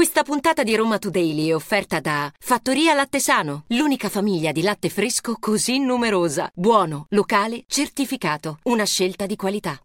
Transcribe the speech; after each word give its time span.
Questa 0.00 0.22
puntata 0.22 0.62
di 0.62 0.74
Roma 0.74 0.96
Today 0.96 1.48
è 1.48 1.54
offerta 1.54 2.00
da 2.00 2.32
Fattoria 2.38 2.94
Latte 2.94 3.20
Sano, 3.20 3.64
l'unica 3.66 4.08
famiglia 4.08 4.50
di 4.50 4.62
latte 4.62 4.88
fresco 4.88 5.36
così 5.38 5.78
numerosa. 5.78 6.50
Buono, 6.54 7.04
locale, 7.10 7.64
certificato. 7.66 8.60
Una 8.62 8.86
scelta 8.86 9.26
di 9.26 9.36
qualità. 9.36 9.78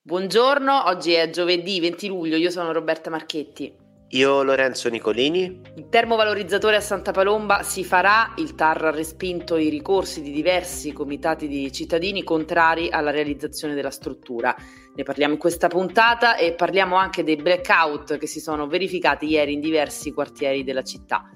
Buongiorno, 0.00 0.84
oggi 0.86 1.12
è 1.12 1.28
giovedì 1.28 1.78
20 1.78 2.08
luglio, 2.08 2.36
io 2.38 2.48
sono 2.48 2.72
Roberta 2.72 3.10
Marchetti. 3.10 3.70
Io 4.12 4.42
Lorenzo 4.42 4.88
Nicolini. 4.88 5.60
Il 5.76 5.88
termovalorizzatore 5.88 6.74
a 6.74 6.80
Santa 6.80 7.12
Palomba 7.12 7.62
si 7.62 7.84
farà, 7.84 8.32
il 8.38 8.56
TAR 8.56 8.86
ha 8.86 8.90
respinto 8.90 9.56
i 9.56 9.68
ricorsi 9.68 10.20
di 10.20 10.32
diversi 10.32 10.92
comitati 10.92 11.46
di 11.46 11.70
cittadini 11.70 12.24
contrari 12.24 12.90
alla 12.90 13.12
realizzazione 13.12 13.74
della 13.74 13.92
struttura. 13.92 14.52
Ne 14.96 15.02
parliamo 15.04 15.34
in 15.34 15.38
questa 15.38 15.68
puntata 15.68 16.34
e 16.34 16.54
parliamo 16.54 16.96
anche 16.96 17.22
dei 17.22 17.36
blackout 17.36 18.18
che 18.18 18.26
si 18.26 18.40
sono 18.40 18.66
verificati 18.66 19.26
ieri 19.26 19.52
in 19.52 19.60
diversi 19.60 20.12
quartieri 20.12 20.64
della 20.64 20.82
città. 20.82 21.30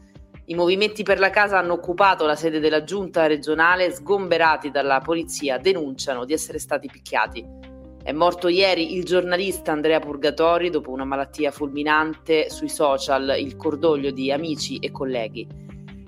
I 0.46 0.54
movimenti 0.57 1.04
per 1.04 1.21
la 1.21 1.30
casa 1.30 1.58
hanno 1.58 1.75
occupato 1.75 2.27
la 2.27 2.35
sede 2.35 2.58
della 2.58 2.82
giunta 2.82 3.29
regionale, 3.29 3.93
sgomberati 3.93 4.72
dalla 4.72 4.99
polizia, 4.99 5.58
denunciano 5.58 6.25
di 6.25 6.32
essere 6.32 6.58
stati 6.58 6.88
picchiati. 6.91 7.74
È 8.04 8.13
morto 8.13 8.49
ieri 8.49 8.94
il 8.96 9.04
giornalista 9.04 9.72
Andrea 9.72 9.99
Purgatori 9.99 10.68
dopo 10.68 10.90
una 10.90 11.07
malattia 11.07 11.50
fulminante 11.50 12.50
sui 12.50 12.68
social, 12.68 13.35
il 13.39 13.57
cordoglio 13.57 14.11
di 14.11 14.30
amici 14.30 14.77
e 14.77 14.90
colleghi. 14.90 15.49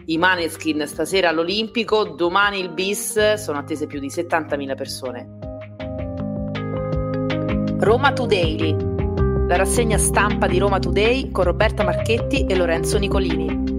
I 0.05 0.19
Maneskin 0.19 0.86
stasera 0.86 1.30
all'Olimpico, 1.30 2.05
domani 2.05 2.60
il 2.60 2.69
bis, 2.69 3.36
sono 3.36 3.56
attese 3.56 3.86
più 3.86 3.98
di 3.98 4.09
70.000 4.09 4.77
persone. 4.77 5.38
Roma 7.78 8.12
Today, 8.12 8.77
la 9.48 9.56
rassegna 9.56 9.97
stampa 9.97 10.47
di 10.47 10.58
Roma 10.58 10.78
Today 10.78 11.30
con 11.30 11.44
Roberta 11.44 11.83
Marchetti 11.83 12.44
e 12.44 12.56
Lorenzo 12.56 12.98
Nicolini. 12.98 13.75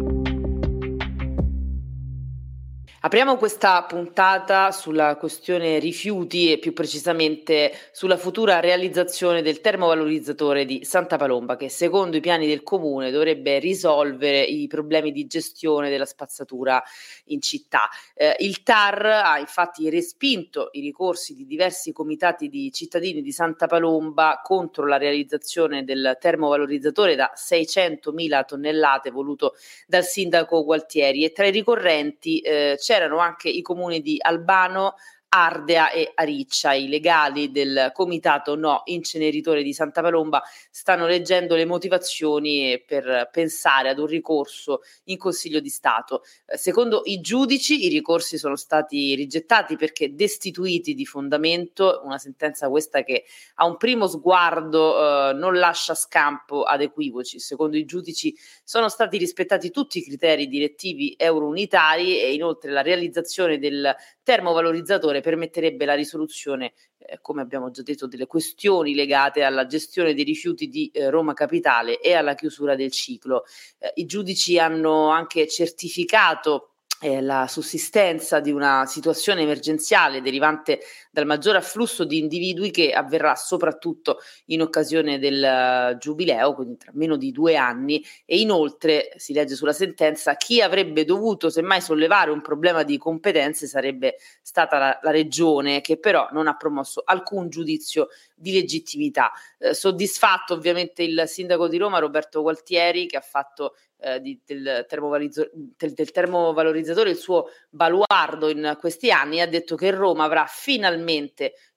Apriamo 3.08 3.38
questa 3.38 3.82
puntata 3.84 4.74
sulla 4.74 5.16
questione 5.16 5.80
rifiuti 5.80 6.52
e 6.52 6.58
più 6.58 6.74
precisamente 6.74 7.72
sulla 7.94 8.18
futura 8.18 8.60
realizzazione 8.60 9.42
del 9.42 9.62
termovalorizzatore 9.62 10.66
di 10.66 10.84
Santa 10.84 11.16
Palomba 11.16 11.56
che 11.56 11.70
secondo 11.70 12.18
i 12.18 12.20
piani 12.20 12.48
del 12.48 12.64
comune 12.64 13.10
dovrebbe 13.10 13.60
risolvere 13.60 14.42
i 14.42 14.68
problemi 14.68 15.14
di 15.14 15.26
gestione 15.26 15.90
della 15.90 16.04
spazzatura 16.04 16.84
in 17.28 17.40
città. 17.40 17.88
Eh, 18.14 18.36
il 18.40 18.62
TAR 18.62 19.06
ha 19.06 19.40
infatti 19.40 19.90
respinto 19.90 20.68
i 20.74 20.82
ricorsi 20.82 21.34
di 21.34 21.46
diversi 21.46 21.94
comitati 21.94 22.50
di 22.50 22.74
cittadini 22.74 23.22
di 23.22 23.32
Santa 23.32 23.68
Palomba 23.68 24.42
contro 24.44 24.86
la 24.86 24.98
realizzazione 24.98 25.86
del 25.86 26.18
termovalorizzatore 26.20 27.16
da 27.16 27.32
600.000 27.34 28.46
tonnellate 28.46 29.12
voluto 29.12 29.56
dal 29.88 30.04
sindaco 30.04 30.66
Gualtieri 30.66 31.24
e 31.24 31.32
tra 31.32 31.48
i 31.48 31.52
ricorrenti 31.52 32.42
eh, 32.42 32.76
c'è 32.78 32.96
c'erano 32.98 33.20
anche 33.20 33.50
i 33.50 33.62
comuni 33.62 34.02
di 34.02 34.18
Albano, 34.20 34.96
Ardea 35.38 35.92
e 35.92 36.12
Ariccia. 36.16 36.74
I 36.74 36.88
legali 36.88 37.52
del 37.52 37.92
comitato 37.94 38.56
no 38.56 38.82
inceneritore 38.86 39.62
di 39.62 39.74
Santa 39.74 40.02
Palomba 40.02 40.42
stanno 40.72 41.06
leggendo 41.06 41.56
le 41.56 41.66
motivazioni 41.66 42.84
per 42.86 43.30
pensare 43.32 43.90
ad 43.90 44.00
un 44.00 44.08
ricorso 44.08 44.82
in 45.06 45.18
Consiglio 45.18 45.60
di 45.60 45.70
Stato. 45.70 46.24
Eh, 46.46 46.58
secondo 46.58 47.02
i 47.06 47.22
giudici 47.22 47.86
i 47.86 47.90
ricorsi 47.90 48.40
sono 48.40 48.56
stati 48.56 49.14
rigettati 49.14 49.76
perché 49.76 50.16
destituiti 50.16 50.96
di 50.96 51.06
fondamento, 51.06 52.02
una 52.04 52.18
sentenza 52.18 52.68
questa 52.70 53.04
che 53.04 53.26
a 53.56 53.66
un 53.66 53.78
primo 53.78 54.08
sguardo 54.08 55.30
eh, 55.30 55.34
non 55.34 55.56
lascia 55.56 55.94
scampo 55.94 56.64
ad 56.64 56.82
equivoci. 56.82 57.40
Secondo 57.40 57.78
i 57.78 57.86
giudici 57.86 58.36
sono 58.64 58.90
stati 58.90 59.18
rispettati 59.18 59.70
tutti 59.70 60.00
i 60.00 60.04
criteri 60.04 60.48
direttivi 60.48 61.16
euro-unitari 61.16 62.20
e 62.20 62.34
inoltre 62.34 62.72
la 62.72 62.82
realizzazione 62.82 63.60
del 63.60 63.96
termovalorizzatore 64.28 65.22
permetterebbe 65.22 65.86
la 65.86 65.94
risoluzione, 65.94 66.74
eh, 66.98 67.20
come 67.22 67.42
abbiamo 67.42 67.72
già 67.72 67.82
detto, 67.82 68.08
delle 68.08 68.28
questioni 68.28 68.94
legate 68.94 69.44
alla 69.44 69.66
gestione 69.68 70.14
dei 70.14 70.26
rifiuti 70.26 70.68
di 70.68 70.92
eh, 70.92 71.10
Roma 71.10 71.34
Capitale 71.34 72.02
e 72.02 72.14
alla 72.14 72.36
chiusura 72.36 72.76
del 72.76 72.92
ciclo. 72.92 73.46
Eh, 73.80 73.94
I 73.96 74.06
giudici 74.06 74.60
hanno 74.60 75.08
anche 75.12 75.48
certificato 75.48 76.72
eh, 77.00 77.22
la 77.22 77.48
sussistenza 77.48 78.42
di 78.42 78.52
una 78.52 78.86
situazione 78.86 79.44
emergenziale 79.44 80.22
derivante 80.22 80.82
dal 81.18 81.26
maggior 81.26 81.56
afflusso 81.56 82.04
di 82.04 82.20
individui 82.20 82.70
che 82.70 82.92
avverrà 82.92 83.34
soprattutto 83.34 84.20
in 84.48 84.62
occasione 84.62 85.18
del 85.18 85.94
uh, 85.94 85.98
giubileo, 85.98 86.54
quindi 86.54 86.78
tra 86.78 86.92
meno 86.94 87.18
di 87.18 87.32
due 87.32 87.56
anni, 87.56 88.06
e 88.24 88.38
inoltre 88.38 89.14
si 89.16 89.34
legge 89.34 89.56
sulla 89.56 89.74
sentenza 89.74 90.36
chi 90.36 90.62
avrebbe 90.62 91.06
dovuto 91.06 91.50
semmai 91.50 91.82
sollevare 91.82 92.30
un 92.30 92.42
problema 92.42 92.84
di 92.84 93.00
competenze 93.00 93.66
sarebbe 93.66 94.18
stata 94.44 94.78
la, 94.78 95.00
la 95.02 95.10
regione 95.10 95.82
che 95.82 95.98
però 95.98 96.28
non 96.34 96.46
ha 96.46 96.56
promosso 96.56 97.02
alcun 97.04 97.50
giudizio 97.50 98.10
di 98.36 98.54
legittimità. 98.54 99.32
Eh, 99.58 99.74
soddisfatto 99.74 100.54
ovviamente 100.54 101.02
il 101.02 101.24
sindaco 101.26 101.68
di 101.68 101.78
Roma 101.78 101.98
Roberto 101.98 102.44
Gualtieri 102.44 103.08
che 103.08 103.18
ha 103.18 103.22
fatto 103.22 103.74
eh, 104.00 104.22
di, 104.22 104.40
del, 104.46 104.86
del, 104.88 105.94
del, 105.94 106.12
termovalorizzatore 106.12 107.10
il 107.10 107.18
suo 107.18 107.48
baluardo 107.70 108.48
in 108.50 108.78
questi 108.80 109.10
anni, 109.10 109.42
ha 109.42 109.48
detto 109.48 109.76
che 109.76 109.90
Roma 109.90 110.26
avrà 110.26 110.46
finalmente 110.48 111.07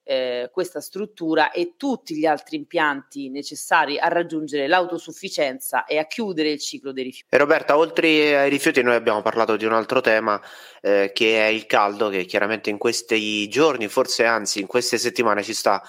eh, 0.02 0.50
questa 0.52 0.80
struttura 0.80 1.52
e 1.52 1.74
tutti 1.76 2.16
gli 2.16 2.26
altri 2.26 2.56
impianti 2.56 3.30
necessari 3.30 3.98
a 3.98 4.08
raggiungere 4.08 4.66
l'autosufficienza 4.66 5.84
e 5.84 5.98
a 5.98 6.06
chiudere 6.06 6.50
il 6.50 6.58
ciclo 6.58 6.92
dei 6.92 7.04
rifiuti. 7.04 7.32
E 7.32 7.38
Roberta, 7.38 7.76
oltre 7.76 8.36
ai 8.36 8.50
rifiuti 8.50 8.82
noi 8.82 8.96
abbiamo 8.96 9.22
parlato 9.22 9.56
di 9.56 9.64
un 9.64 9.72
altro 9.72 10.00
tema 10.00 10.40
eh, 10.80 11.12
che 11.14 11.46
è 11.46 11.48
il 11.48 11.66
caldo 11.66 12.08
che 12.08 12.24
chiaramente 12.24 12.70
in 12.70 12.78
questi 12.78 13.48
giorni, 13.48 13.86
forse 13.86 14.24
anzi 14.24 14.60
in 14.60 14.66
queste 14.66 14.98
settimane 14.98 15.44
ci 15.44 15.54
sta 15.54 15.80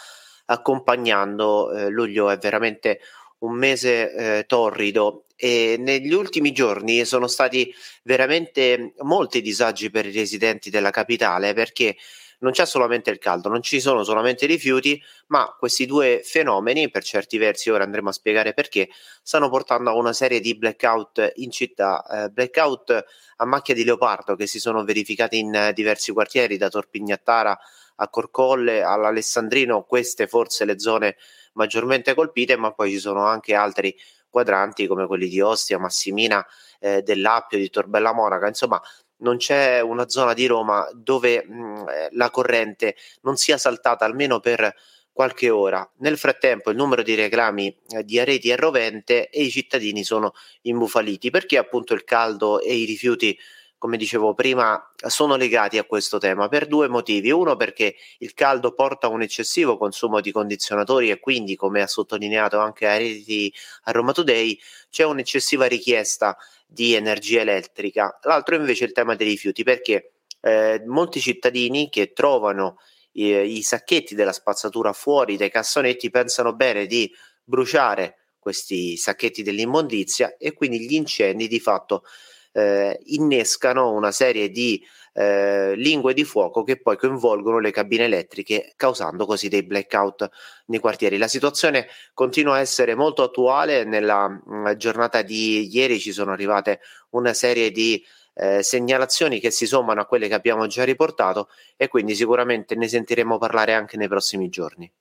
accompagnando. 0.46 1.72
Eh, 1.72 1.90
luglio 1.90 2.30
è 2.30 2.38
veramente 2.38 3.00
un 3.40 3.54
mese 3.54 4.14
eh, 4.14 4.46
torrido 4.46 5.26
e 5.36 5.78
negli 5.80 6.14
ultimi 6.14 6.52
giorni 6.52 7.04
sono 7.06 7.26
stati 7.26 7.74
veramente 8.04 8.94
molti 9.00 9.42
disagi 9.42 9.90
per 9.90 10.06
i 10.06 10.12
residenti 10.12 10.70
della 10.70 10.92
capitale 10.92 11.54
perché 11.54 11.96
non 12.42 12.52
c'è 12.52 12.66
solamente 12.66 13.10
il 13.10 13.18
caldo, 13.18 13.50
non 13.50 13.62
ci 13.62 13.80
sono 13.80 14.04
solamente 14.04 14.46
i 14.46 14.48
rifiuti, 14.48 15.02
ma 15.28 15.56
questi 15.58 15.86
due 15.86 16.22
fenomeni, 16.24 16.90
per 16.90 17.04
certi 17.04 17.38
versi, 17.38 17.70
ora 17.70 17.84
andremo 17.84 18.10
a 18.10 18.14
spiegare 18.14 18.54
perché, 18.54 18.90
stanno 19.22 19.50
portando 19.50 19.90
a 19.90 19.96
una 19.96 20.14
serie 20.14 20.40
di 20.40 20.56
blackout 20.56 21.34
in 21.36 21.52
città, 21.52 22.04
eh, 22.26 22.30
blackout 22.30 23.06
a 23.38 23.46
macchia 23.46 23.74
di 23.74 23.84
leopardo 23.84 24.36
che 24.36 24.48
si 24.48 24.60
sono 24.60 24.84
verificati 24.84 25.40
in 25.40 25.54
eh, 25.54 25.74
diversi 25.74 26.12
quartieri, 26.12 26.58
da 26.58 26.70
Torpignattara 26.70 27.58
a 27.96 28.10
Corcolle 28.10 28.82
all'Alessandrino, 28.82 29.84
queste 29.84 30.28
forse 30.28 30.66
le 30.66 30.80
zone 30.80 31.18
maggiormente 31.54 32.14
colpite, 32.14 32.56
ma 32.58 32.72
poi 32.72 32.92
ci 32.92 33.00
sono 33.00 33.26
anche 33.26 33.54
altri 33.54 33.96
quadranti 34.32 34.88
come 34.88 35.06
quelli 35.06 35.28
di 35.28 35.42
Ostia, 35.42 35.78
Massimina, 35.78 36.44
eh, 36.80 37.02
dell'Appio, 37.04 37.58
di 37.58 37.70
Torbella 37.70 38.14
Monaca, 38.14 38.48
insomma 38.48 38.82
non 39.22 39.38
c'è 39.38 39.82
una 39.82 40.08
zona 40.08 40.34
di 40.34 40.46
Roma 40.46 40.88
dove 40.94 41.44
mh, 41.46 41.54
mm, 41.54 41.88
eh, 41.88 42.10
la 42.12 42.30
corrente 42.30 42.96
non 43.22 43.36
sia 43.38 43.58
saltata 43.58 44.06
almeno 44.06 44.40
per 44.40 44.74
qualche 45.12 45.50
ora. 45.50 45.88
Nel 45.98 46.18
frattempo 46.18 46.70
il 46.70 46.78
numero 46.78 47.02
di 47.02 47.16
reclami 47.16 47.76
eh, 47.90 48.04
di 48.04 48.20
Areti 48.20 48.50
è 48.50 48.58
rovente 48.58 49.30
e 49.30 49.44
i 49.44 49.50
cittadini 49.50 50.04
sono 50.04 50.34
imbufaliti 50.62 51.30
perché 51.30 51.58
appunto 51.58 51.94
il 51.94 52.04
caldo 52.04 52.62
e 52.62 52.74
i 52.74 52.86
rifiuti 52.86 53.38
come 53.82 53.98
dicevo 53.98 54.36
prima, 54.36 54.80
sono 55.08 55.36
legati 55.36 55.80
a 55.80 55.86
questo 55.86 56.20
tema 56.20 56.48
per 56.48 56.68
due 56.68 56.88
motivi. 56.88 57.32
Uno 57.32 57.56
perché 57.56 57.96
il 58.20 58.36
caldo 58.36 58.74
porta 58.74 59.08
a 59.08 59.10
un 59.10 59.24
eccessivo 59.24 59.76
consumo 59.76 60.22
di 60.22 60.32
condizionatori 60.32 61.10
e 61.10 61.20
quindi, 61.20 61.56
come 61.56 61.82
ha 61.82 61.88
sottolineato 61.88 62.60
anche 62.60 62.86
a 62.86 62.96
Reti 62.96 63.52
a 63.86 63.92
Roma 63.92 64.12
Today, 64.12 64.56
c'è 64.92 65.04
un'eccessiva 65.04 65.66
richiesta 65.66 66.38
di 66.68 66.94
energia 66.94 67.42
elettrica. 67.42 68.20
L'altro 68.22 68.54
invece 68.54 68.84
è 68.84 68.88
il 68.88 68.94
tema 68.94 69.16
dei 69.16 69.28
rifiuti 69.30 69.64
perché 69.64 70.12
eh, 70.42 70.84
molti 70.86 71.20
cittadini 71.20 71.90
che 71.90 72.14
trovano 72.14 72.78
eh, 73.14 73.44
i 73.48 73.64
sacchetti 73.64 74.14
della 74.14 74.32
spazzatura 74.32 74.94
fuori 74.94 75.38
dai 75.38 75.50
cassonetti 75.50 76.12
pensano 76.12 76.54
bene 76.54 76.86
di 76.86 77.12
bruciare 77.44 78.18
questi 78.38 78.96
sacchetti 78.96 79.42
dell'immondizia 79.42 80.38
e 80.38 80.54
quindi 80.54 80.82
gli 80.82 80.94
incendi 80.94 81.48
di 81.48 81.60
fatto 81.60 82.04
eh, 82.52 83.00
innescano 83.06 83.92
una 83.92 84.12
serie 84.12 84.50
di 84.50 84.84
eh, 85.14 85.76
lingue 85.76 86.14
di 86.14 86.24
fuoco 86.24 86.64
che 86.64 86.80
poi 86.80 86.98
coinvolgono 86.98 87.60
le 87.60 87.72
cabine 87.72 88.06
elettriche, 88.06 88.74
causando 88.76 89.26
così 89.26 89.50
dei 89.50 89.64
blackout 89.64 90.30
nei 90.68 90.80
quartieri. 90.80 91.18
La 91.18 91.28
situazione 91.28 91.88
continua 92.14 92.56
a 92.56 92.60
essere 92.60 92.96
molto 92.96 93.24
attuale. 93.24 93.84
Nella 93.84 94.28
mh, 94.28 94.42
mm, 94.50 94.72
giornata 94.74 95.22
di 95.22 95.68
ieri 95.74 96.00
ci 96.00 96.12
sono 96.12 96.32
arrivate 96.32 96.80
una 97.12 97.34
serie 97.34 97.72
di 97.72 98.04
eh, 98.34 98.64
segnalazioni 98.64 99.40
che 99.40 99.52
si 99.52 99.66
sommano 99.66 100.02
a 100.02 100.06
quelle 100.06 100.28
che 100.28 100.34
abbiamo 100.34 100.66
già 100.68 100.84
riportato 100.84 101.50
e 101.76 101.88
quindi 101.88 102.16
sicuramente 102.16 102.76
ne 102.76 102.88
sentiremo 102.88 103.38
parlare 103.38 103.74
anche 103.74 103.98
nei 103.98 104.08
prossimi 104.08 104.50
giorni. 104.50 104.92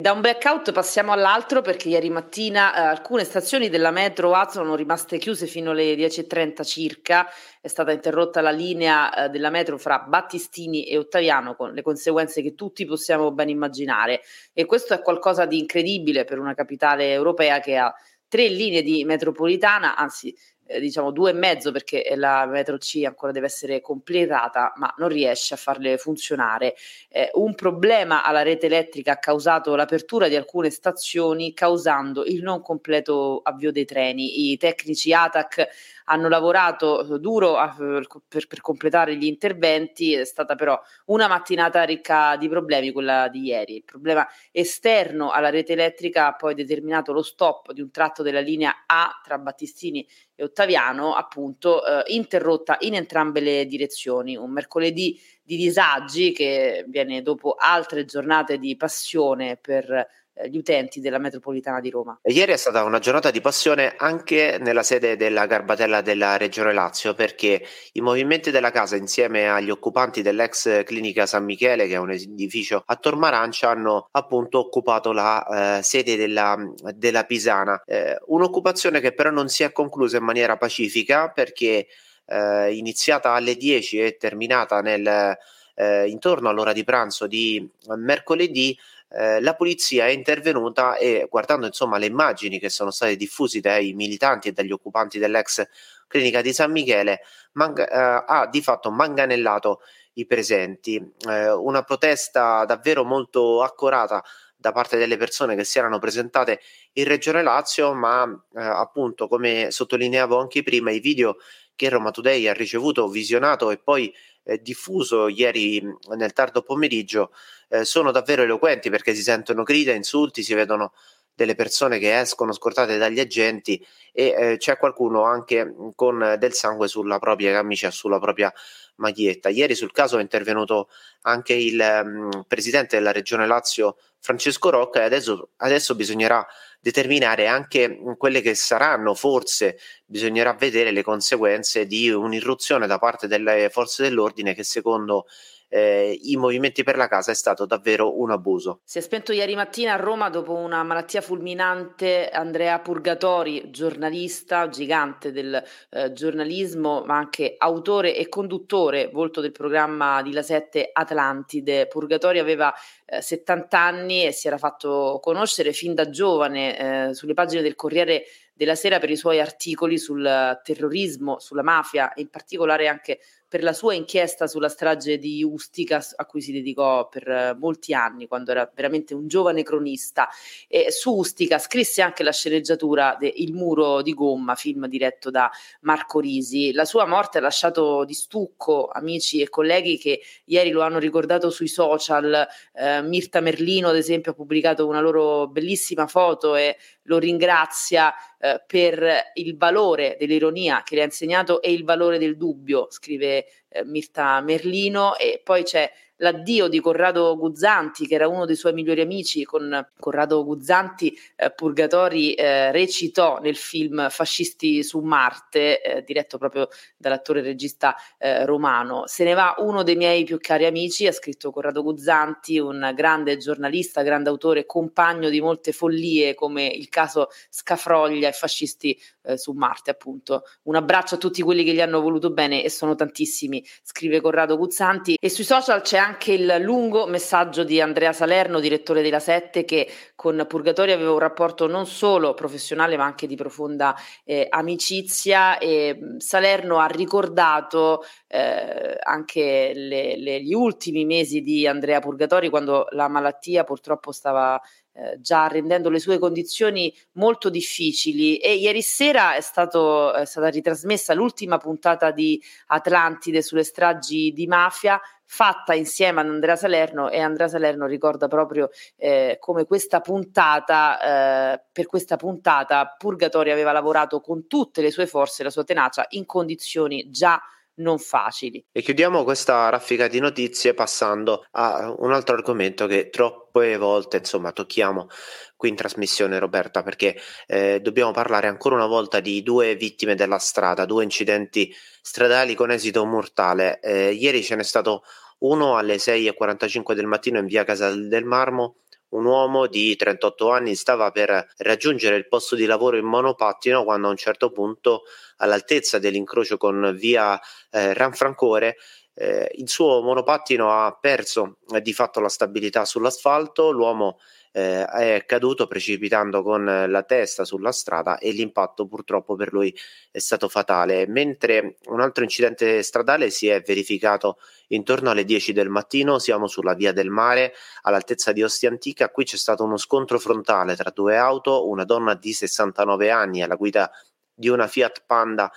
Da 0.00 0.12
un 0.12 0.22
blackout 0.22 0.72
passiamo 0.72 1.12
all'altro 1.12 1.60
perché 1.60 1.90
ieri 1.90 2.08
mattina 2.08 2.74
eh, 2.74 2.80
alcune 2.80 3.22
stazioni 3.22 3.68
della 3.68 3.90
metro 3.90 4.32
A 4.32 4.48
sono 4.48 4.74
rimaste 4.74 5.18
chiuse 5.18 5.46
fino 5.46 5.72
alle 5.72 5.94
10.30 5.94 6.64
circa. 6.64 7.28
È 7.60 7.68
stata 7.68 7.92
interrotta 7.92 8.40
la 8.40 8.50
linea 8.50 9.12
eh, 9.12 9.28
della 9.28 9.50
metro 9.50 9.76
fra 9.76 9.98
Battistini 9.98 10.86
e 10.86 10.96
Ottaviano 10.96 11.54
con 11.54 11.74
le 11.74 11.82
conseguenze 11.82 12.40
che 12.40 12.54
tutti 12.54 12.86
possiamo 12.86 13.30
ben 13.32 13.50
immaginare. 13.50 14.22
E 14.54 14.64
questo 14.64 14.94
è 14.94 15.02
qualcosa 15.02 15.44
di 15.44 15.58
incredibile 15.58 16.24
per 16.24 16.38
una 16.38 16.54
capitale 16.54 17.12
europea 17.12 17.60
che 17.60 17.76
ha 17.76 17.94
tre 18.26 18.48
linee 18.48 18.80
di 18.80 19.04
metropolitana, 19.04 19.96
anzi 19.96 20.34
eh, 20.70 20.78
diciamo 20.78 21.10
due 21.10 21.30
e 21.30 21.34
mezzo 21.34 21.72
perché 21.72 22.12
la 22.14 22.46
metro 22.46 22.78
C 22.78 23.02
ancora 23.04 23.32
deve 23.32 23.46
essere 23.46 23.80
completata, 23.80 24.72
ma 24.76 24.92
non 24.98 25.08
riesce 25.08 25.54
a 25.54 25.56
farle 25.56 25.98
funzionare. 25.98 26.76
Eh, 27.08 27.30
un 27.34 27.54
problema 27.54 28.22
alla 28.24 28.42
rete 28.42 28.66
elettrica 28.66 29.12
ha 29.12 29.18
causato 29.18 29.74
l'apertura 29.74 30.28
di 30.28 30.36
alcune 30.36 30.70
stazioni, 30.70 31.52
causando 31.54 32.24
il 32.24 32.42
non 32.42 32.62
completo 32.62 33.40
avvio 33.42 33.72
dei 33.72 33.84
treni. 33.84 34.50
I 34.52 34.56
tecnici 34.58 35.12
ATAC 35.12 35.68
hanno 36.10 36.28
lavorato 36.28 37.18
duro 37.18 37.56
a, 37.56 37.74
per, 37.76 38.46
per, 38.46 38.60
completare 38.60 39.16
gli 39.16 39.26
interventi, 39.26 40.12
è 40.14 40.24
stata 40.24 40.56
però 40.56 40.78
una 41.06 41.28
mattinata 41.28 41.82
ricca 41.84 42.36
di 42.36 42.48
problemi 42.48 42.90
quella 42.90 43.28
di 43.28 43.44
ieri. 43.44 43.76
Il 43.76 43.84
problema 43.84 44.26
esterno 44.50 45.30
alla 45.30 45.50
rete 45.50 45.72
elettrica 45.72 46.26
ha 46.26 46.34
poi 46.34 46.54
determinato 46.54 47.12
lo 47.12 47.22
stop 47.22 47.72
di 47.72 47.80
un 47.80 47.90
tratto 47.90 48.22
della 48.22 48.40
linea 48.40 48.84
A 48.86 49.20
tra 49.22 49.38
Battistini 49.38 50.06
e 50.34 50.42
Ottaviano, 50.60 51.14
appunto 51.14 51.82
eh, 51.84 52.12
interrotta 52.12 52.76
in 52.80 52.94
entrambe 52.94 53.40
le 53.40 53.64
direzioni. 53.64 54.36
Un 54.36 54.50
mercoledì 54.50 55.18
di 55.42 55.56
disagi 55.56 56.32
che 56.32 56.84
viene 56.86 57.22
dopo 57.22 57.54
altre 57.58 58.04
giornate 58.04 58.58
di 58.58 58.76
passione 58.76 59.56
per 59.56 60.06
gli 60.48 60.56
utenti 60.56 61.00
della 61.00 61.18
metropolitana 61.18 61.80
di 61.80 61.90
Roma. 61.90 62.18
Ieri 62.24 62.52
è 62.52 62.56
stata 62.56 62.84
una 62.84 62.98
giornata 62.98 63.30
di 63.30 63.40
passione 63.40 63.94
anche 63.96 64.58
nella 64.60 64.82
sede 64.82 65.16
della 65.16 65.46
Garbatella 65.46 66.00
della 66.00 66.36
Regione 66.36 66.72
Lazio 66.72 67.14
perché 67.14 67.62
i 67.92 68.00
movimenti 68.00 68.50
della 68.50 68.70
casa 68.70 68.96
insieme 68.96 69.48
agli 69.48 69.70
occupanti 69.70 70.22
dell'ex 70.22 70.84
clinica 70.84 71.26
San 71.26 71.44
Michele 71.44 71.86
che 71.86 71.94
è 71.94 71.98
un 71.98 72.10
edificio 72.10 72.82
a 72.84 72.96
Tormarancia 72.96 73.70
hanno 73.70 74.08
appunto 74.12 74.58
occupato 74.58 75.12
la 75.12 75.78
eh, 75.78 75.82
sede 75.82 76.16
della, 76.16 76.56
della 76.94 77.24
Pisana. 77.24 77.82
Eh, 77.84 78.18
un'occupazione 78.26 79.00
che 79.00 79.12
però 79.12 79.30
non 79.30 79.48
si 79.48 79.62
è 79.62 79.72
conclusa 79.72 80.16
in 80.16 80.24
maniera 80.24 80.56
pacifica 80.56 81.30
perché 81.30 81.86
eh, 82.26 82.74
iniziata 82.74 83.32
alle 83.32 83.56
10 83.56 84.00
e 84.00 84.16
terminata 84.16 84.80
nel, 84.80 85.36
eh, 85.74 86.08
intorno 86.08 86.48
all'ora 86.48 86.72
di 86.72 86.84
pranzo 86.84 87.26
di 87.26 87.68
mercoledì 87.96 88.76
eh, 89.12 89.40
la 89.40 89.54
polizia 89.54 90.06
è 90.06 90.10
intervenuta 90.10 90.96
e 90.96 91.26
guardando 91.28 91.66
insomma 91.66 91.98
le 91.98 92.06
immagini 92.06 92.58
che 92.58 92.68
sono 92.68 92.90
state 92.90 93.16
diffuse 93.16 93.60
dai 93.60 93.92
militanti 93.92 94.48
e 94.48 94.52
dagli 94.52 94.72
occupanti 94.72 95.18
dell'ex 95.18 95.66
clinica 96.06 96.40
di 96.40 96.52
San 96.52 96.70
Michele 96.70 97.20
man- 97.52 97.78
eh, 97.78 97.86
ha 97.88 98.48
di 98.50 98.62
fatto 98.62 98.90
manganellato 98.90 99.80
i 100.14 100.26
presenti. 100.26 100.96
Eh, 101.28 101.50
una 101.52 101.82
protesta 101.82 102.64
davvero 102.64 103.04
molto 103.04 103.62
accorata 103.62 104.22
da 104.56 104.72
parte 104.72 104.98
delle 104.98 105.16
persone 105.16 105.56
che 105.56 105.64
si 105.64 105.78
erano 105.78 105.98
presentate 105.98 106.60
in 106.94 107.04
Regione 107.04 107.42
Lazio, 107.42 107.94
ma 107.94 108.24
eh, 108.54 108.60
appunto 108.60 109.26
come 109.26 109.70
sottolineavo 109.70 110.38
anche 110.38 110.62
prima, 110.62 110.90
i 110.90 111.00
video 111.00 111.36
che 111.74 111.88
Roma 111.88 112.10
Today 112.10 112.46
ha 112.46 112.52
ricevuto, 112.52 113.08
visionato 113.08 113.70
e 113.70 113.78
poi 113.78 114.12
eh, 114.50 114.60
diffuso 114.60 115.28
ieri 115.28 115.80
nel 116.16 116.32
tardo 116.32 116.62
pomeriggio 116.62 117.32
eh, 117.68 117.84
sono 117.84 118.10
davvero 118.10 118.42
eloquenti 118.42 118.90
perché 118.90 119.14
si 119.14 119.22
sentono 119.22 119.62
grida, 119.62 119.92
insulti, 119.92 120.42
si 120.42 120.54
vedono 120.54 120.92
delle 121.40 121.54
persone 121.54 121.98
che 121.98 122.18
escono 122.18 122.52
scortate 122.52 122.98
dagli 122.98 123.18
agenti 123.18 123.82
e 124.12 124.34
eh, 124.36 124.56
c'è 124.58 124.76
qualcuno 124.76 125.24
anche 125.24 125.74
con 125.94 126.36
del 126.38 126.52
sangue 126.52 126.86
sulla 126.86 127.18
propria 127.18 127.52
camicia, 127.52 127.90
sulla 127.90 128.18
propria 128.18 128.52
maglietta. 128.96 129.48
Ieri 129.48 129.74
sul 129.74 129.90
caso 129.90 130.18
è 130.18 130.20
intervenuto 130.20 130.90
anche 131.22 131.54
il 131.54 131.80
um, 132.04 132.44
presidente 132.46 132.96
della 132.96 133.12
regione 133.12 133.46
Lazio 133.46 133.96
Francesco 134.18 134.68
Rocca 134.68 135.00
e 135.00 135.04
adesso, 135.04 135.48
adesso 135.56 135.94
bisognerà 135.94 136.46
determinare 136.78 137.46
anche 137.46 137.98
quelle 138.18 138.42
che 138.42 138.54
saranno, 138.54 139.14
forse 139.14 139.78
bisognerà 140.04 140.52
vedere 140.52 140.90
le 140.90 141.02
conseguenze 141.02 141.86
di 141.86 142.10
un'irruzione 142.10 142.86
da 142.86 142.98
parte 142.98 143.26
delle 143.26 143.70
forze 143.70 144.02
dell'ordine 144.02 144.54
che 144.54 144.64
secondo 144.64 145.24
eh, 145.72 146.18
i 146.22 146.36
movimenti 146.36 146.82
per 146.82 146.96
la 146.96 147.06
casa 147.06 147.30
è 147.30 147.34
stato 147.34 147.64
davvero 147.64 148.20
un 148.20 148.32
abuso. 148.32 148.80
Si 148.84 148.98
è 148.98 149.00
spento 149.00 149.32
ieri 149.32 149.54
mattina 149.54 149.94
a 149.94 149.96
Roma 149.96 150.28
dopo 150.28 150.52
una 150.54 150.82
malattia 150.82 151.20
fulminante 151.20 152.28
Andrea 152.28 152.80
Purgatori, 152.80 153.70
giornalista, 153.70 154.68
gigante 154.68 155.30
del 155.30 155.62
eh, 155.90 156.12
giornalismo, 156.12 157.04
ma 157.06 157.16
anche 157.16 157.54
autore 157.56 158.16
e 158.16 158.28
conduttore, 158.28 159.10
volto 159.12 159.40
del 159.40 159.52
programma 159.52 160.20
di 160.22 160.32
La 160.32 160.42
7 160.42 160.90
Atlantide. 160.92 161.86
Purgatori 161.86 162.40
aveva 162.40 162.74
eh, 163.06 163.22
70 163.22 163.78
anni 163.78 164.26
e 164.26 164.32
si 164.32 164.48
era 164.48 164.58
fatto 164.58 165.20
conoscere 165.22 165.72
fin 165.72 165.94
da 165.94 166.10
giovane 166.10 167.08
eh, 167.08 167.14
sulle 167.14 167.34
pagine 167.34 167.62
del 167.62 167.76
Corriere 167.76 168.24
della 168.52 168.74
Sera 168.74 168.98
per 168.98 169.08
i 169.08 169.16
suoi 169.16 169.40
articoli 169.40 169.96
sul 169.96 170.60
terrorismo, 170.62 171.38
sulla 171.38 171.62
mafia 171.62 172.12
e 172.12 172.20
in 172.20 172.28
particolare 172.28 172.88
anche 172.88 173.20
per 173.50 173.64
la 173.64 173.72
sua 173.72 173.94
inchiesta 173.94 174.46
sulla 174.46 174.68
strage 174.68 175.18
di 175.18 175.42
Ustica, 175.42 176.00
a 176.14 176.24
cui 176.24 176.40
si 176.40 176.52
dedicò 176.52 177.08
per 177.08 177.28
eh, 177.28 177.56
molti 177.58 177.92
anni, 177.92 178.28
quando 178.28 178.52
era 178.52 178.70
veramente 178.72 179.12
un 179.12 179.26
giovane 179.26 179.64
cronista. 179.64 180.28
E 180.68 180.92
su 180.92 181.16
Ustica 181.16 181.58
scrisse 181.58 182.00
anche 182.00 182.22
la 182.22 182.30
sceneggiatura 182.30 183.16
de 183.18 183.26
Il 183.26 183.52
muro 183.52 184.02
di 184.02 184.14
gomma, 184.14 184.54
film 184.54 184.86
diretto 184.86 185.30
da 185.30 185.50
Marco 185.80 186.20
Risi. 186.20 186.72
La 186.72 186.84
sua 186.84 187.06
morte 187.06 187.38
ha 187.38 187.40
lasciato 187.40 188.04
di 188.04 188.14
stucco 188.14 188.86
amici 188.86 189.40
e 189.40 189.48
colleghi 189.48 189.98
che 189.98 190.20
ieri 190.44 190.70
lo 190.70 190.82
hanno 190.82 191.00
ricordato 191.00 191.50
sui 191.50 191.66
social. 191.66 192.46
Eh, 192.72 193.02
Mirta 193.02 193.40
Merlino, 193.40 193.88
ad 193.88 193.96
esempio, 193.96 194.30
ha 194.30 194.34
pubblicato 194.36 194.86
una 194.86 195.00
loro 195.00 195.48
bellissima 195.48 196.06
foto 196.06 196.54
e 196.54 196.76
lo 197.10 197.18
ringrazia 197.18 198.14
eh, 198.38 198.62
per 198.64 199.32
il 199.34 199.56
valore 199.56 200.16
dell'ironia 200.18 200.82
che 200.84 200.94
le 200.94 201.02
ha 201.02 201.04
insegnato 201.04 201.60
e 201.60 201.72
il 201.72 201.82
valore 201.82 202.18
del 202.18 202.36
dubbio, 202.36 202.86
scrive 202.90 203.39
eh, 203.68 203.84
Mirta 203.84 204.40
Merlino, 204.40 205.16
e 205.16 205.40
poi 205.42 205.62
c'è 205.62 205.90
l'addio 206.20 206.68
di 206.68 206.80
Corrado 206.80 207.36
Guzzanti, 207.36 208.06
che 208.06 208.14
era 208.14 208.28
uno 208.28 208.46
dei 208.46 208.56
suoi 208.56 208.72
migliori 208.72 209.00
amici. 209.00 209.44
Con 209.44 209.88
Corrado 209.98 210.44
Guzzanti, 210.44 211.16
eh, 211.36 211.50
Purgatori 211.50 212.34
eh, 212.34 212.70
recitò 212.72 213.38
nel 213.40 213.56
film 213.56 214.08
Fascisti 214.08 214.82
su 214.82 215.00
Marte, 215.00 215.82
eh, 215.82 216.02
diretto 216.02 216.38
proprio 216.38 216.68
dall'attore 216.96 217.42
regista 217.42 217.96
eh, 218.18 218.44
romano. 218.44 219.04
Se 219.06 219.24
ne 219.24 219.34
va 219.34 219.54
uno 219.58 219.82
dei 219.82 219.96
miei 219.96 220.24
più 220.24 220.38
cari 220.38 220.66
amici, 220.66 221.06
ha 221.06 221.12
scritto 221.12 221.50
Corrado 221.50 221.82
Guzzanti, 221.82 222.58
un 222.58 222.92
grande 222.94 223.36
giornalista, 223.36 224.02
grande 224.02 224.28
autore, 224.28 224.66
compagno 224.66 225.28
di 225.28 225.40
molte 225.40 225.72
follie 225.72 226.34
come 226.34 226.66
il 226.66 226.88
caso 226.88 227.28
Scafroglia 227.48 228.28
e 228.28 228.32
Fascisti 228.32 228.98
eh, 229.22 229.36
su 229.36 229.52
Marte, 229.52 229.90
appunto. 229.90 230.44
Un 230.64 230.76
abbraccio 230.76 231.16
a 231.16 231.18
tutti 231.18 231.42
quelli 231.42 231.64
che 231.64 231.72
gli 231.72 231.80
hanno 231.80 232.00
voluto 232.00 232.30
bene 232.30 232.62
e 232.62 232.70
sono 232.70 232.94
tantissimi, 232.94 233.64
scrive 233.82 234.20
Corrado 234.20 234.56
Guzzanti. 234.56 235.16
E 235.20 235.28
sui 235.28 235.44
social 235.44 235.80
c'è 235.82 235.96
anche 235.96 236.09
il 236.32 236.56
lungo 236.60 237.06
messaggio 237.06 237.64
di 237.64 237.80
Andrea 237.80 238.12
Salerno, 238.12 238.60
direttore 238.60 239.02
della 239.02 239.20
Sette, 239.20 239.64
che 239.64 239.88
con 240.14 240.44
Purgatorio 240.48 240.94
aveva 240.94 241.12
un 241.12 241.18
rapporto 241.18 241.66
non 241.66 241.86
solo 241.86 242.34
professionale 242.34 242.96
ma 242.96 243.04
anche 243.04 243.26
di 243.26 243.36
profonda 243.36 243.94
eh, 244.24 244.46
amicizia. 244.48 245.58
E 245.58 246.16
Salerno 246.18 246.78
ha 246.78 246.86
ricordato 246.86 248.04
eh, 248.26 248.96
anche 249.02 249.72
le, 249.74 250.16
le, 250.16 250.42
gli 250.42 250.54
ultimi 250.54 251.04
mesi 251.04 251.42
di 251.42 251.66
Andrea 251.66 252.00
Purgatori 252.00 252.48
quando 252.48 252.86
la 252.90 253.08
malattia 253.08 253.64
purtroppo 253.64 254.12
stava 254.12 254.60
eh, 254.92 255.20
già 255.20 255.46
rendendo 255.46 255.88
le 255.88 255.98
sue 255.98 256.18
condizioni 256.18 256.92
molto 257.12 257.48
difficili. 257.48 258.38
E 258.38 258.54
ieri 258.54 258.82
sera 258.82 259.34
è, 259.34 259.40
stato, 259.40 260.12
è 260.12 260.24
stata 260.24 260.48
ritrasmessa 260.48 261.14
l'ultima 261.14 261.58
puntata 261.58 262.10
di 262.10 262.42
Atlantide 262.66 263.42
sulle 263.42 263.64
stragi 263.64 264.32
di 264.32 264.46
mafia 264.46 265.00
fatta 265.32 265.74
insieme 265.74 266.22
ad 266.22 266.26
Andrea 266.26 266.56
Salerno 266.56 267.08
e 267.08 267.20
Andrea 267.20 267.46
Salerno 267.46 267.86
ricorda 267.86 268.26
proprio 268.26 268.68
eh, 268.96 269.36
come 269.38 269.64
questa 269.64 270.00
puntata, 270.00 271.52
eh, 271.54 271.62
per 271.70 271.86
questa 271.86 272.16
puntata 272.16 272.96
Purgatorio 272.98 273.52
aveva 273.52 273.70
lavorato 273.70 274.20
con 274.20 274.48
tutte 274.48 274.82
le 274.82 274.90
sue 274.90 275.06
forze, 275.06 275.44
la 275.44 275.50
sua 275.50 275.62
tenacia 275.62 276.04
in 276.10 276.26
condizioni 276.26 277.10
già 277.10 277.40
non 277.76 277.98
facili. 277.98 278.64
E 278.72 278.82
chiudiamo 278.82 279.24
questa 279.24 279.68
raffica 279.68 280.08
di 280.08 280.18
notizie 280.18 280.74
passando 280.74 281.46
a 281.52 281.94
un 281.98 282.12
altro 282.12 282.36
argomento 282.36 282.86
che 282.86 283.10
troppe 283.10 283.76
volte 283.76 284.18
insomma 284.18 284.52
tocchiamo 284.52 285.08
qui 285.56 285.68
in 285.68 285.76
trasmissione 285.76 286.38
Roberta 286.38 286.82
perché 286.82 287.16
eh, 287.46 287.80
dobbiamo 287.80 288.12
parlare 288.12 288.48
ancora 288.48 288.76
una 288.76 288.86
volta 288.86 289.20
di 289.20 289.42
due 289.42 289.76
vittime 289.76 290.14
della 290.14 290.38
strada, 290.38 290.84
due 290.84 291.04
incidenti 291.04 291.74
stradali 292.02 292.54
con 292.54 292.70
esito 292.70 293.04
mortale. 293.04 293.80
Eh, 293.80 294.12
ieri 294.12 294.42
ce 294.42 294.56
n'è 294.56 294.62
stato 294.62 295.02
uno 295.40 295.76
alle 295.76 295.96
6.45 295.96 296.94
del 296.94 297.06
mattino 297.06 297.38
in 297.38 297.46
via 297.46 297.64
Casal 297.64 298.08
del 298.08 298.24
Marmo, 298.24 298.76
un 299.10 299.24
uomo 299.24 299.66
di 299.66 299.96
38 299.96 300.50
anni 300.50 300.74
stava 300.74 301.10
per 301.10 301.48
raggiungere 301.58 302.16
il 302.16 302.28
posto 302.28 302.54
di 302.54 302.66
lavoro 302.66 302.96
in 302.96 303.06
monopattino 303.06 303.84
quando 303.84 304.08
a 304.08 304.10
un 304.10 304.16
certo 304.16 304.50
punto 304.50 305.02
all'altezza 305.38 305.98
dell'incrocio 305.98 306.56
con 306.56 306.94
via 306.96 307.38
eh, 307.70 307.94
Ranfrancore 307.94 308.76
eh, 309.14 309.50
il 309.56 309.68
suo 309.68 310.00
monopattino 310.02 310.70
ha 310.70 310.96
perso 310.98 311.58
eh, 311.72 311.82
di 311.82 311.92
fatto 311.92 312.20
la 312.20 312.28
stabilità 312.28 312.84
sull'asfalto, 312.84 313.70
l'uomo 313.70 314.18
eh, 314.52 314.84
è 314.84 315.24
caduto 315.26 315.66
precipitando 315.66 316.42
con 316.42 316.64
la 316.64 317.02
testa 317.02 317.44
sulla 317.44 317.72
strada 317.72 318.18
e 318.18 318.32
l'impatto 318.32 318.86
purtroppo 318.86 319.36
per 319.36 319.52
lui 319.52 319.74
è 320.10 320.18
stato 320.18 320.48
fatale. 320.48 321.06
Mentre 321.06 321.76
un 321.86 322.00
altro 322.00 322.24
incidente 322.24 322.82
stradale 322.82 323.30
si 323.30 323.48
è 323.48 323.60
verificato 323.60 324.38
intorno 324.68 325.10
alle 325.10 325.24
10 325.24 325.52
del 325.52 325.68
mattino, 325.68 326.18
siamo 326.18 326.46
sulla 326.46 326.74
via 326.74 326.92
del 326.92 327.10
mare 327.10 327.52
all'altezza 327.82 328.32
di 328.32 328.42
Ostia 328.42 328.70
Antica, 328.70 329.10
qui 329.10 329.24
c'è 329.24 329.36
stato 329.36 329.64
uno 329.64 329.76
scontro 329.76 330.18
frontale 330.18 330.76
tra 330.76 330.90
due 330.90 331.16
auto, 331.16 331.68
una 331.68 331.84
donna 331.84 332.14
di 332.14 332.32
69 332.32 333.10
anni 333.10 333.42
alla 333.42 333.56
guida 333.56 333.90
di 334.34 334.48
una 334.48 334.66
Fiat 334.66 335.02
Panda 335.06 335.50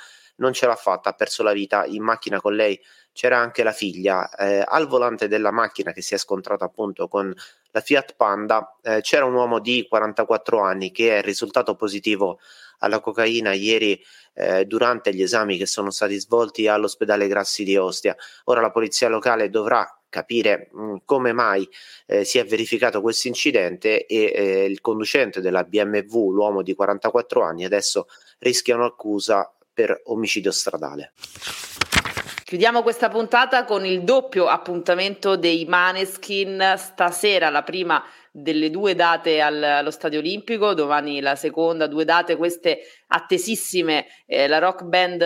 non 0.43 0.53
ce 0.53 0.67
l'ha 0.67 0.75
fatta, 0.75 1.09
ha 1.09 1.13
perso 1.13 1.41
la 1.41 1.53
vita 1.53 1.85
in 1.85 2.03
macchina 2.03 2.41
con 2.41 2.53
lei 2.53 2.79
c'era 3.13 3.37
anche 3.37 3.63
la 3.63 3.71
figlia 3.71 4.29
eh, 4.35 4.63
al 4.65 4.87
volante 4.87 5.27
della 5.27 5.51
macchina 5.51 5.93
che 5.93 6.01
si 6.01 6.15
è 6.15 6.17
scontrata 6.17 6.65
appunto 6.65 7.07
con 7.07 7.33
la 7.71 7.79
Fiat 7.79 8.15
Panda 8.15 8.77
eh, 8.81 9.01
c'era 9.01 9.25
un 9.25 9.35
uomo 9.35 9.59
di 9.59 9.85
44 9.87 10.59
anni 10.59 10.91
che 10.91 11.19
è 11.19 11.21
risultato 11.21 11.75
positivo 11.75 12.39
alla 12.79 12.99
cocaina 12.99 13.53
ieri 13.53 14.03
eh, 14.33 14.65
durante 14.65 15.13
gli 15.13 15.21
esami 15.21 15.57
che 15.57 15.65
sono 15.65 15.91
stati 15.91 16.19
svolti 16.19 16.67
all'ospedale 16.67 17.27
Grassi 17.27 17.63
di 17.63 17.77
Ostia. 17.77 18.15
Ora 18.45 18.61
la 18.61 18.71
polizia 18.71 19.07
locale 19.07 19.49
dovrà 19.49 19.87
capire 20.09 20.69
mh, 20.71 20.83
mm, 20.83 20.95
come 21.05 21.33
mai 21.33 21.67
eh, 22.05 22.25
si 22.25 22.39
è 22.39 22.45
verificato 22.45 23.01
questo 23.01 23.27
incidente 23.27 24.05
e 24.05 24.31
eh, 24.35 24.65
il 24.65 24.81
conducente 24.81 25.39
della 25.39 25.63
BMW, 25.63 26.31
l'uomo 26.31 26.61
di 26.61 26.75
44 26.75 27.41
anni, 27.41 27.63
adesso 27.63 28.07
rischia 28.39 28.75
un'accusa 28.75 29.51
per 29.73 30.01
omicidio 30.05 30.51
stradale. 30.51 31.13
Chiudiamo 32.53 32.83
questa 32.83 33.09
puntata 33.09 33.65
con 33.65 33.83
il 33.83 34.03
doppio 34.03 34.45
appuntamento 34.45 35.35
dei 35.35 35.65
Maneskin 35.65 36.75
stasera, 36.77 37.49
la 37.49 37.63
prima 37.63 38.03
delle 38.29 38.69
due 38.69 38.93
date 38.93 39.41
al, 39.41 39.63
allo 39.63 39.89
Stadio 39.89 40.19
Olimpico, 40.19 40.75
domani 40.75 41.19
la 41.19 41.35
seconda, 41.35 41.87
due 41.87 42.05
date 42.05 42.35
queste 42.35 42.81
attesissime, 43.07 44.05
eh, 44.27 44.47
la 44.47 44.59
rock 44.59 44.83
band 44.83 45.23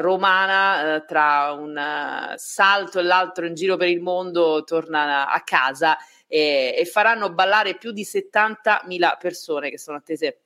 romana 0.00 0.94
eh, 0.94 1.04
tra 1.04 1.52
un 1.52 1.76
uh, 1.76 2.32
salto 2.36 3.00
e 3.00 3.02
l'altro 3.02 3.44
in 3.44 3.52
giro 3.52 3.76
per 3.76 3.88
il 3.88 4.00
mondo 4.00 4.64
torna 4.64 5.30
a 5.30 5.42
casa 5.42 5.98
e, 6.26 6.74
e 6.78 6.84
faranno 6.86 7.32
ballare 7.32 7.76
più 7.76 7.90
di 7.90 8.04
70.000 8.04 9.16
persone 9.18 9.68
che 9.68 9.78
sono 9.78 9.98
attese 9.98 10.40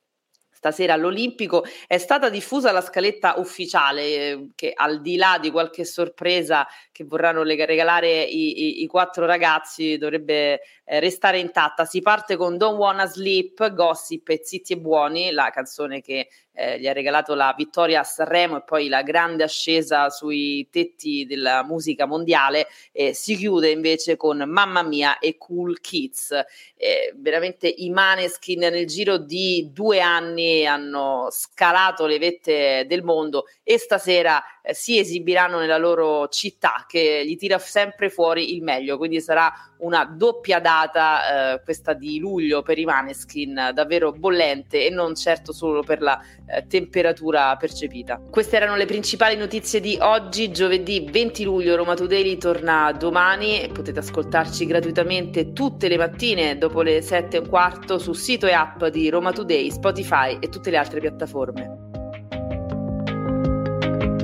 stasera 0.57 0.95
all'Olimpico. 0.95 1.65
È 1.87 1.99
stata 1.99 2.31
diffusa 2.31 2.73
la 2.73 2.81
scaletta 2.81 3.35
ufficiale 3.37 4.03
eh, 4.03 4.49
che 4.55 4.73
al 4.75 5.03
di 5.03 5.17
là 5.17 5.39
di 5.39 5.51
qualche 5.51 5.85
sorpresa 5.85 6.67
che 6.97 7.05
vorranno 7.05 7.43
regalare 7.43 8.23
i, 8.23 8.81
i, 8.81 8.83
i 8.83 8.87
quattro 8.87 9.27
ragazzi 9.27 9.99
dovrebbe 9.99 10.63
eh, 10.87 10.99
restare 10.99 11.39
intatta. 11.39 11.85
Si 11.85 12.01
parte 12.01 12.37
con 12.37 12.57
Don't 12.57 12.79
Wanna 12.79 13.05
Sleep, 13.05 13.75
Gossip 13.75 14.31
e 14.31 14.41
Zitti 14.43 14.73
e 14.73 14.79
Buoni, 14.79 15.31
la 15.31 15.51
canzone 15.51 16.01
che 16.01 16.29
eh, 16.55 16.81
gli 16.81 16.89
ha 16.89 16.95
regalato 16.95 17.35
la 17.35 17.53
vittoria 17.55 18.01
a 18.01 18.05
Sanremo 18.05 18.57
e 18.57 18.63
poi 18.63 18.89
la 18.89 19.03
grande 19.03 19.45
ascesa 19.45 20.09
sui 20.09 20.69
tetti 20.71 21.27
della 21.27 21.63
musica 21.65 22.07
mondiale. 22.07 22.67
Eh, 22.93 23.13
si 23.13 23.37
chiude 23.37 23.69
invece 23.69 24.17
con 24.17 24.43
Mamma 24.47 24.83
Mia 24.83 25.19
e 25.19 25.37
Cool 25.37 25.81
Kids. 25.81 26.31
Eh, 26.77 27.13
veramente 27.17 27.69
i 27.69 27.91
Maneskin 27.91 28.61
nel 28.61 28.87
giro 28.87 29.19
di 29.19 29.69
due 29.71 30.01
anni 30.01 30.67
hanno 30.67 31.29
scalato 31.31 32.07
le 32.07 32.19
vette 32.19 32.87
del 32.89 33.03
mondo 33.03 33.45
e 33.63 33.77
stasera 33.77 34.43
eh, 34.67 34.75
si 34.75 34.99
esibiranno 34.99 35.61
nella 35.61 35.79
loro 35.79 36.27
città 36.27 36.85
che 36.89 37.23
gli 37.25 37.37
tira 37.37 37.59
sempre 37.59 38.11
fuori 38.11 38.55
il 38.55 38.63
meglio, 38.63 38.99
quindi 38.99 39.21
sarà 39.21 39.53
una 39.79 40.05
doppia 40.05 40.59
data 40.59 41.55
eh, 41.55 41.63
questa 41.63 41.93
di 41.93 42.19
luglio 42.19 42.63
per 42.63 42.79
i 42.79 42.85
Maneskin 42.85 43.71
davvero 43.73 44.11
bollente 44.11 44.85
e 44.85 44.91
non 44.91 45.15
certo 45.15 45.53
solo 45.53 45.83
per 45.83 46.01
la 46.01 46.21
eh, 46.49 46.67
temperatura 46.67 47.55
percepita. 47.57 48.21
Queste 48.29 48.57
erano 48.57 48.75
le 48.75 48.87
principali 48.87 49.37
notizie 49.37 49.79
di 49.81 49.97
oggi, 50.01 50.51
giovedì 50.51 51.07
20 51.09 51.45
luglio 51.45 51.77
Roma 51.77 51.95
Today 51.95 52.37
torna 52.37 52.91
domani 52.93 53.71
potete 53.73 54.01
ascoltarci 54.01 54.67
gratuitamente 54.67 55.53
tutte 55.53 55.87
le 55.87 55.97
mattine 55.97 56.59
dopo 56.59 56.83
le 56.83 57.03
7 57.03 57.37
e 57.37 57.41
un 57.41 57.49
quarto 57.49 57.99
sul 57.99 58.17
sito 58.17 58.47
e 58.47 58.53
app 58.53 58.85
di 58.87 59.09
Roma 59.11 59.33
Today, 59.33 59.71
Spotify 59.71 60.39
e 60.41 60.49
tutte 60.49 60.71
le 60.71 60.79
altre 60.79 60.99
piattaforme. 60.99 61.86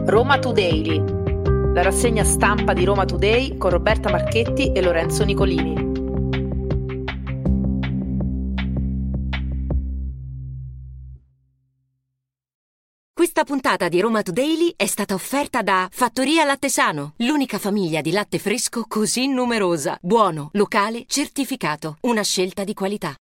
Roma 0.04 0.38
Today, 0.40 1.00
la 1.72 1.80
rassegna 1.80 2.24
stampa 2.24 2.72
di 2.72 2.84
Roma 2.84 3.04
Today 3.04 3.56
con 3.56 3.70
Roberta 3.70 4.10
Marchetti 4.10 4.72
e 4.72 4.82
Lorenzo 4.82 5.24
Nicolini. 5.24 5.90
Questa 13.14 13.44
puntata 13.44 13.88
di 13.88 14.00
Roma 14.00 14.22
Today 14.22 14.74
è 14.76 14.86
stata 14.86 15.14
offerta 15.14 15.62
da 15.62 15.88
Fattoria 15.90 16.44
Latte 16.44 16.68
Sano, 16.68 17.14
l'unica 17.18 17.58
famiglia 17.58 18.00
di 18.00 18.10
latte 18.10 18.38
fresco 18.38 18.84
così 18.88 19.28
numerosa, 19.28 19.96
buono, 20.02 20.50
locale, 20.52 21.04
certificato, 21.06 21.98
una 22.02 22.22
scelta 22.22 22.64
di 22.64 22.74
qualità. 22.74 23.10